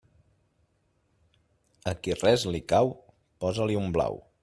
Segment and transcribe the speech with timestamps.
[1.93, 2.93] A qui res li cau,
[3.45, 4.23] posa-li un blau.